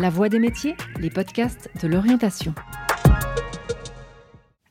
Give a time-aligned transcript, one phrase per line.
[0.00, 2.54] La Voix des métiers, les podcasts de l'orientation.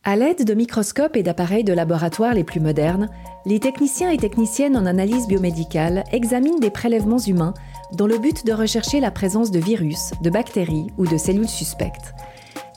[0.06, 3.09] À l'aide de microscopes et d'appareils de laboratoire les plus modernes,
[3.45, 7.53] les techniciens et techniciennes en analyse biomédicale examinent des prélèvements humains
[7.92, 12.14] dans le but de rechercher la présence de virus, de bactéries ou de cellules suspectes.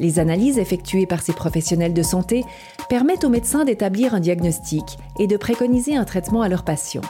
[0.01, 2.45] Les analyses effectuées par ces professionnels de santé
[2.89, 7.03] permettent aux médecins d'établir un diagnostic et de préconiser un traitement à leurs patients.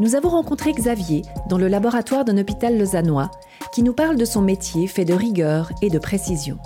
[0.00, 3.30] Nous avons rencontré Xavier dans le laboratoire d'un hôpital lausannois
[3.78, 6.58] qui nous parle de son métier fait de rigueur et de précision.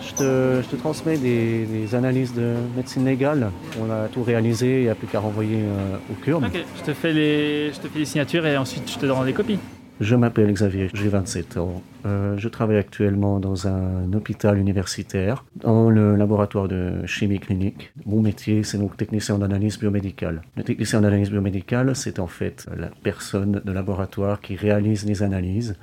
[0.00, 3.50] Je te, transmets des, analyses de médecine légale.
[3.78, 6.44] On a tout réalisé, il n'y a plus qu'à renvoyer euh, au CURM.
[6.44, 9.22] Ok, je te, fais les, je te fais les signatures et ensuite je te donne
[9.26, 9.58] des copies.
[10.00, 11.82] Je m'appelle Xavier, j'ai 27 ans.
[12.06, 17.92] Euh, je travaille actuellement dans un hôpital universitaire, dans le laboratoire de chimie clinique.
[18.06, 20.40] Mon métier, c'est donc technicien d'analyse biomédicale.
[20.56, 25.76] Le technicien d'analyse biomédicale, c'est en fait la personne de laboratoire qui réalise les analyses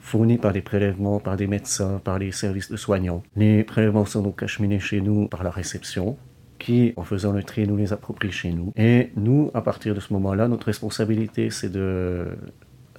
[0.00, 3.24] fournis par des prélèvements par des médecins, par les services de soignants.
[3.34, 6.16] Les prélèvements sont donc acheminés chez nous par la réception
[6.60, 8.72] qui, en faisant le tri, nous les approprie chez nous.
[8.76, 12.28] Et nous, à partir de ce moment-là, notre responsabilité, c'est de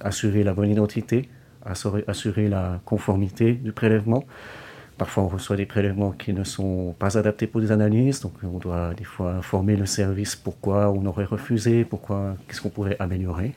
[0.00, 1.28] assurer la bonne identité,
[1.64, 4.24] assurer la conformité du prélèvement.
[4.96, 8.58] Parfois, on reçoit des prélèvements qui ne sont pas adaptés pour des analyses, donc on
[8.58, 13.54] doit des fois informer le service pourquoi on aurait refusé, pourquoi, qu'est-ce qu'on pourrait améliorer.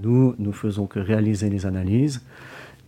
[0.00, 2.22] Nous, nous faisons que réaliser les analyses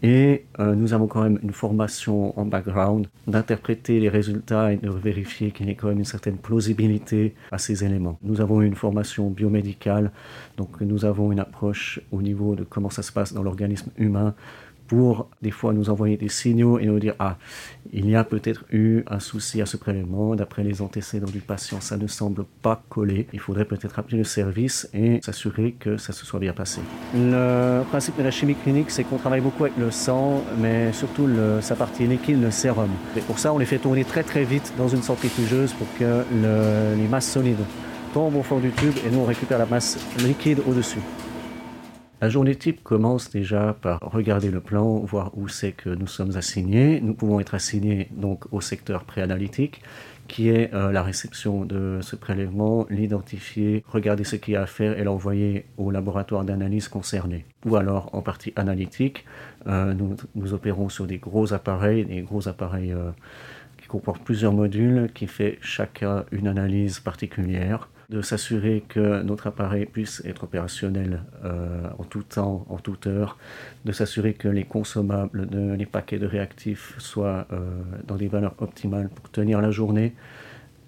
[0.03, 4.91] et euh, nous avons quand même une formation en background d'interpréter les résultats et de
[4.91, 8.19] vérifier qu'il y ait quand même une certaine plausibilité à ces éléments.
[8.23, 10.11] Nous avons une formation biomédicale,
[10.57, 14.35] donc nous avons une approche au niveau de comment ça se passe dans l'organisme humain
[14.91, 17.37] pour des fois nous envoyer des signaux et nous dire ah
[17.93, 21.81] il y a peut-être eu un souci à ce prélèvement d'après les antécédents du patient
[21.81, 23.29] ça ne semble pas coller.
[23.33, 26.81] Il faudrait peut-être appeler le service et s'assurer que ça se soit bien passé.
[27.15, 31.29] Le principe de la chimie clinique c'est qu'on travaille beaucoup avec le sang mais surtout
[31.61, 32.91] sa partie liquide le sérum.
[33.17, 36.25] Et pour ça on les fait tourner très très vite dans une centrifugeuse pour que
[36.97, 37.65] les masses solides
[38.13, 40.99] tombent au fond du tube et nous on récupère la masse liquide au dessus
[42.21, 46.37] la journée type commence déjà par regarder le plan, voir où c'est que nous sommes
[46.37, 47.01] assignés.
[47.01, 49.81] Nous pouvons être assignés donc au secteur préanalytique,
[50.29, 54.67] qui est euh, la réception de ce prélèvement, l'identifier, regarder ce qu'il y a à
[54.67, 57.47] faire et l'envoyer au laboratoire d'analyse concerné.
[57.65, 59.25] Ou alors en partie analytique,
[59.67, 63.13] euh, nous, opérons sur des gros appareils, des gros appareils euh,
[63.79, 69.87] qui comportent plusieurs modules, qui fait chacun une analyse particulière de s'assurer que notre appareil
[69.87, 73.39] puisse être opérationnel euh, en tout temps, en toute heure,
[73.85, 78.55] de s'assurer que les consommables, de, les paquets de réactifs soient euh, dans des valeurs
[78.59, 80.13] optimales pour tenir la journée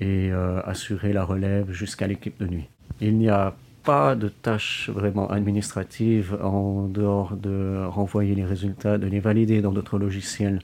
[0.00, 2.68] et euh, assurer la relève jusqu'à l'équipe de nuit.
[3.00, 3.54] Il n'y a
[3.84, 9.72] pas de tâches vraiment administratives en dehors de renvoyer les résultats, de les valider dans
[9.72, 10.58] notre logiciel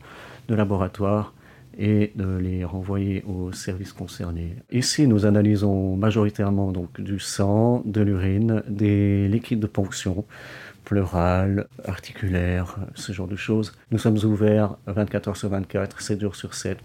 [0.49, 1.33] de laboratoire
[1.79, 4.57] et de les renvoyer aux services concernés.
[4.71, 10.25] Ici, nous analysons majoritairement donc du sang, de l'urine, des liquides de ponction,
[10.85, 13.73] pleurale, articulaire, ce genre de choses.
[13.93, 16.79] Nous sommes ouverts 24 heures sur 24, 7 jours sur 7.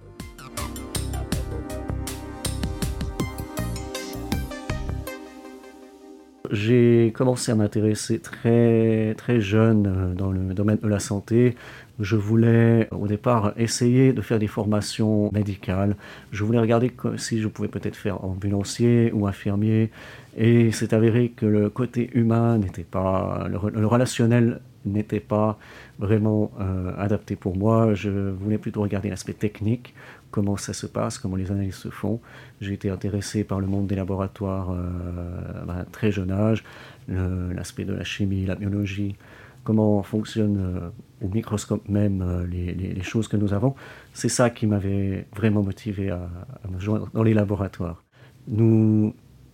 [6.53, 11.55] J'ai commencé à m'intéresser très, très jeune euh, dans le domaine de la santé.
[11.99, 15.95] Je voulais au départ essayer de faire des formations médicales.
[16.31, 19.91] Je voulais regarder si je pouvais peut-être faire ambulancier ou infirmier.
[20.35, 25.59] Et c'est avéré que le côté humain n'était pas, le, relationnel n'était pas
[25.99, 27.93] vraiment euh, adapté pour moi.
[27.93, 29.93] Je voulais plutôt regarder l'aspect technique,
[30.31, 32.19] comment ça se passe, comment les analyses se font.
[32.59, 36.63] J'ai été intéressé par le monde des laboratoires euh, à un très jeune âge,
[37.07, 39.15] l'aspect de la chimie, la biologie,
[39.63, 40.90] comment fonctionnent euh,
[41.25, 43.75] au microscope même euh, les, choses que nous avons.
[44.13, 46.29] C'est ça qui m'avait vraiment motivé à,
[46.70, 48.03] me joindre dans les laboratoires.
[48.47, 49.14] Nous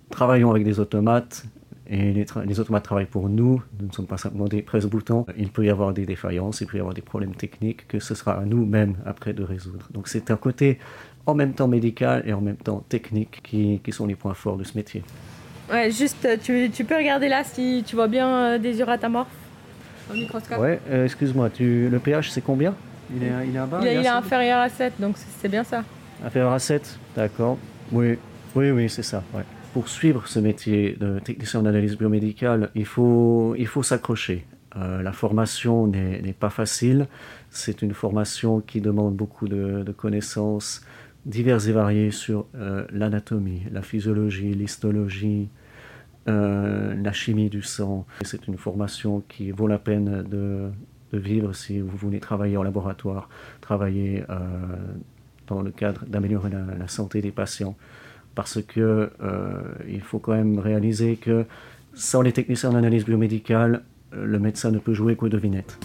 [0.09, 1.45] travaillons avec des automates
[1.87, 3.61] et les, automates travaillent pour nous.
[3.79, 5.25] Nous ne sommes pas simplement des presse-boutons.
[5.37, 8.13] Il peut y avoir des défaillances, il peut y avoir des problèmes techniques que ce
[8.13, 9.87] sera à nous-mêmes après de résoudre.
[9.91, 10.77] Donc c'est un côté
[11.25, 14.63] en même temps médical et en même temps technique qui, sont les points forts de
[14.63, 15.03] ce métier.
[15.71, 19.48] Ouais, juste, tu, tu peux regarder là si tu vois bien euh, des uratamorphes
[20.09, 22.75] au microscope Ouais, euh, excuse-moi, tu, le pH c'est combien?
[23.15, 25.63] Il est, il est, bas, il, est, il est inférieur à 7, donc c'est bien
[25.63, 25.83] ça.
[26.23, 27.57] Inférieur à 7, d'accord.
[27.91, 28.17] Oui,
[28.55, 29.23] oui, oui, c'est ça.
[29.33, 34.45] Ouais pour suivre ce métier de technicien d'analyse biomédicale, il faut, il faut s'accrocher.
[34.75, 37.07] Euh, la formation n'est pas facile.
[37.49, 40.81] C'est une formation qui demande beaucoup de, connaissances,
[41.25, 42.45] diverses et variées sur
[42.91, 45.49] l'anatomie, la physiologie, l'histologie,
[46.29, 48.05] la chimie du sang.
[48.21, 50.69] C'est une formation qui vaut la peine de,
[51.11, 53.29] de vivre si vous voulez travailler en laboratoire,
[53.61, 54.37] travailler euh,
[55.47, 57.75] dans le cadre d'améliorer la, santé des patients.
[58.35, 61.45] Parce que euh, il faut quand même réaliser que
[61.93, 65.79] sans les techniciens d'analyse biomédicale, le médecin ne peut jouer qu'aux devinettes.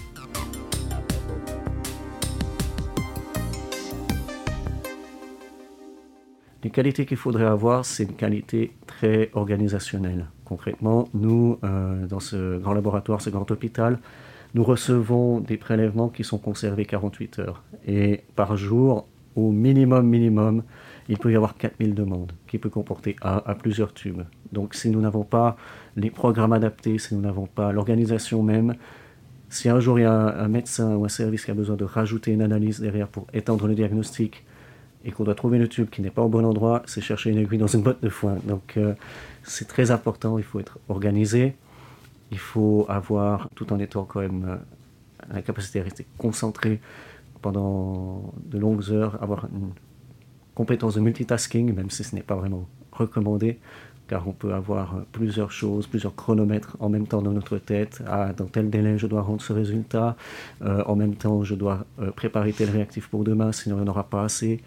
[6.64, 10.26] Les qualités qu'il faudrait avoir, c'est une qualité très organisationnelle.
[10.46, 13.98] Concrètement, nous, euh, dans ce grand laboratoire, ce grand hôpital,
[14.54, 17.62] nous recevons des prélèvements qui sont conservés 48 heures.
[17.86, 19.06] Et par jour,
[19.36, 20.62] au minimum, minimum,
[21.10, 24.22] il peut y avoir 4000 demandes qui peut comporter à, à plusieurs tubes.
[24.52, 25.58] Donc si nous n'avons pas
[25.96, 28.74] les programmes adaptés, si nous n'avons pas l'organisation même,
[29.50, 31.84] si un jour il y a un, médecin ou un service qui a besoin de
[31.84, 34.44] rajouter une analyse derrière pour étendre le diagnostic
[35.04, 37.38] et qu'on doit trouver le tube qui n'est pas au bon endroit, c'est chercher une
[37.38, 38.36] aiguille dans une botte de foin.
[38.44, 38.94] Donc euh,
[39.42, 41.54] c'est très important, il faut être organisé.
[42.30, 44.56] Il faut avoir, tout en étant quand même euh,
[45.34, 46.80] la capacité à rester concentré
[47.42, 49.72] pendant de longues heures, avoir une
[50.54, 53.58] compétence de multitasking, même si ce n'est pas vraiment recommandé,
[54.08, 58.02] car on peut avoir plusieurs choses, plusieurs chronomètres en même temps dans notre tête.
[58.06, 60.16] Ah, dans tel délai, je dois rendre ce résultat.
[60.62, 63.88] Euh, en même temps, je dois euh, préparer tel réactif pour demain, sinon il n'y
[63.88, 64.60] en aura pas assez.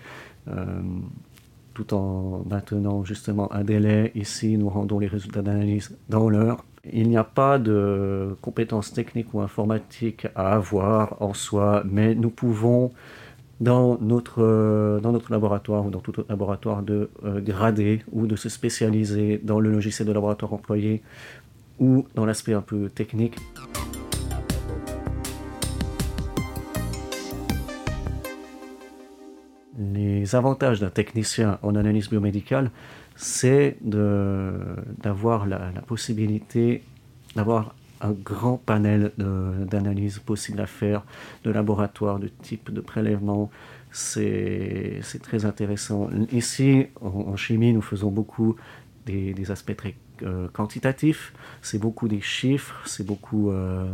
[1.74, 4.12] tout en maintenant justement un délai.
[4.16, 6.64] Ici, nous rendons les résultats d'analyse dans l'heure
[6.94, 12.30] il n'y a pas de compétences techniques ou informatiques à avoir en soi, mais nous
[12.30, 12.92] pouvons,
[13.60, 18.36] dans notre, dans notre laboratoire ou dans tout autre laboratoire, de euh, grader ou de
[18.36, 21.02] se spécialiser dans le logiciel de laboratoire employé
[21.80, 23.36] ou dans l'aspect un peu technique.
[29.78, 32.72] Les avantages d'un technicien en analyse biomédicale,
[33.16, 36.84] c'est d'avoir la, possibilité
[37.36, 41.04] d'avoir un grand panel d'analyses possibles à faire,
[41.44, 43.50] de laboratoires, de types de prélèvements.
[43.92, 46.10] C'est très intéressant.
[46.32, 48.56] Ici, en, chimie, nous faisons beaucoup
[49.06, 51.34] des, aspects très euh, quantitatifs.
[51.62, 53.88] C'est beaucoup des chiffres, c'est beaucoup euh,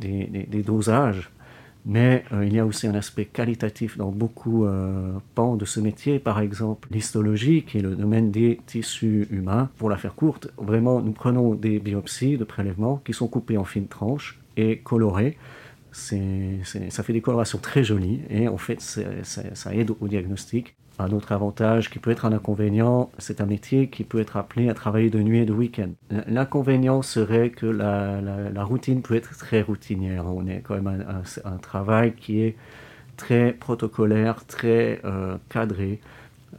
[0.00, 1.30] des dosages.
[1.88, 5.64] Mais euh, il y a aussi un aspect qualitatif dans beaucoup de euh, pans de
[5.64, 9.70] ce métier, par exemple l'histologie, qui est le domaine des tissus humains.
[9.78, 13.64] Pour la faire courte, vraiment, nous prenons des biopsies de prélèvements qui sont coupées en
[13.64, 15.38] fines tranches et colorées.
[15.92, 20.76] Ça fait des colorations très jolies et en fait, ça aide au diagnostic.
[21.00, 24.68] Un autre avantage qui peut être un inconvénient, c'est un métier qui peut être appelé
[24.68, 25.90] à travailler de nuit et de week-end.
[26.26, 30.26] L'inconvénient serait que la, routine peut être très routinière.
[30.26, 32.56] On est quand même un, un, travail qui est
[33.16, 36.00] très protocolaire, très euh, cadré,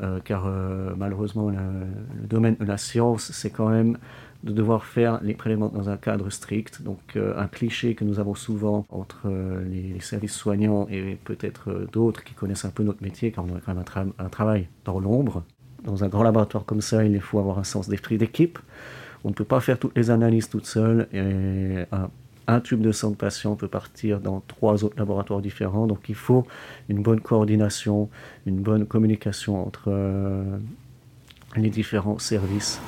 [0.01, 1.57] euh, car euh, malheureusement le,
[2.27, 3.97] domaine de la science, c'est quand même
[4.43, 6.81] de devoir faire les prélèvements dans un cadre strict.
[6.81, 11.71] Donc euh, un cliché que nous avons souvent entre euh, les, services soignants et peut-être
[11.71, 14.67] euh, d'autres qui connaissent un peu notre métier, car on a quand même un, travail
[14.85, 15.43] dans l'ombre.
[15.83, 18.59] Dans un grand laboratoire comme ça, il faut avoir un sens d'esprit d'équipe.
[19.23, 21.07] On ne peut pas faire toutes les analyses toute seule.
[21.11, 21.85] Et
[22.47, 25.87] un, tube de sang de patient peut partir dans trois autres laboratoires différents.
[25.87, 26.45] Donc il faut
[26.87, 28.09] une bonne coordination,
[28.45, 29.91] une bonne communication entre
[31.55, 32.79] les différents services.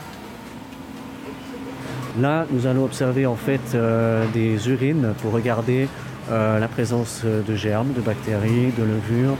[2.19, 5.87] Là, nous allons observer en fait euh, des urines pour regarder
[6.29, 9.37] euh, la présence de germes, de bactéries, de levures.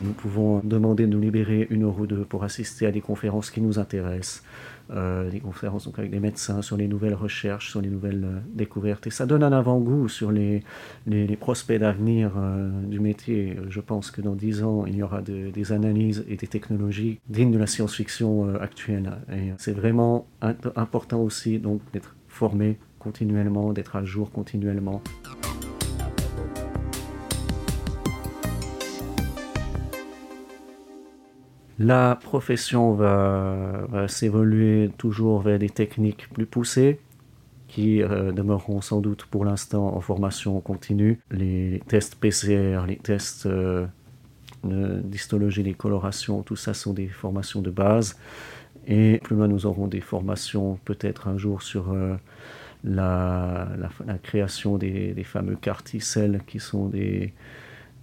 [0.00, 3.50] Nous pouvons demander de nous libérer une heure ou deux pour assister à des conférences
[3.50, 4.44] qui nous intéressent,
[4.90, 8.38] euh, des conférences donc avec des médecins sur les nouvelles recherches, sur les nouvelles euh,
[8.54, 9.08] découvertes.
[9.08, 10.62] Et ça donne un avant-goût sur les,
[11.06, 13.56] les, prospects d'avenir euh, du métier.
[13.68, 17.50] Je pense que dans dix ans, il y aura des analyses et des technologies dignes
[17.50, 19.12] de la science-fiction actuelle.
[19.32, 20.28] Et c'est vraiment
[20.76, 25.02] important aussi donc d'être formé continuellement, d'être à jour continuellement.
[31.78, 36.98] La profession va, s'évoluer toujours vers des techniques plus poussées
[37.68, 41.20] qui euh, demeureront sans doute pour l'instant en formation continue.
[41.30, 43.86] Les tests PCR, les tests euh,
[44.64, 48.18] d'histologie, les colorations, tout ça sont des formations de base.
[48.86, 52.16] Et plus loin, nous aurons des formations peut-être un jour sur euh,
[52.82, 53.68] la,
[54.22, 57.34] création des, des fameux carticelles qui sont des,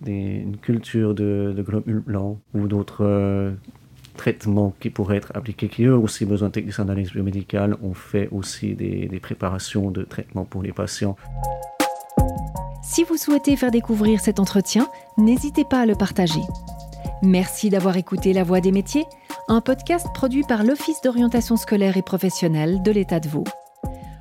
[0.05, 3.51] une culture de, de globules blancs ou d'autres euh,
[4.15, 7.77] traitements qui pourraient être appliqués, qui ont aussi besoin de techniciens d'analyse biomédicale.
[7.81, 11.15] On fait aussi des, des préparations de traitements pour les patients.
[12.83, 14.87] Si vous souhaitez faire découvrir cet entretien,
[15.17, 16.41] n'hésitez pas à le partager.
[17.23, 19.05] Merci d'avoir écouté La Voix des métiers,
[19.47, 23.45] un podcast produit par l'Office d'orientation scolaire et professionnelle de l'État de Vaud.